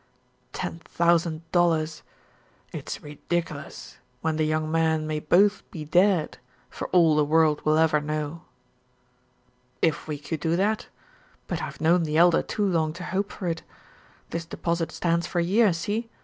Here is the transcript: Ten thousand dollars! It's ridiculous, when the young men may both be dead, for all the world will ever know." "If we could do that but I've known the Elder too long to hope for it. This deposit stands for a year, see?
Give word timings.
Ten 0.51 0.79
thousand 0.79 1.43
dollars! 1.51 2.01
It's 2.73 3.03
ridiculous, 3.03 3.99
when 4.21 4.35
the 4.37 4.45
young 4.45 4.71
men 4.71 5.05
may 5.05 5.19
both 5.19 5.61
be 5.69 5.85
dead, 5.85 6.39
for 6.71 6.87
all 6.87 7.15
the 7.15 7.23
world 7.23 7.63
will 7.63 7.77
ever 7.77 8.01
know." 8.01 8.41
"If 9.79 10.07
we 10.07 10.17
could 10.17 10.39
do 10.39 10.55
that 10.55 10.87
but 11.45 11.61
I've 11.61 11.81
known 11.81 12.01
the 12.01 12.17
Elder 12.17 12.41
too 12.41 12.65
long 12.65 12.93
to 12.93 13.03
hope 13.03 13.31
for 13.31 13.47
it. 13.47 13.61
This 14.31 14.45
deposit 14.45 14.91
stands 14.91 15.27
for 15.27 15.37
a 15.37 15.43
year, 15.43 15.71
see? 15.71 16.09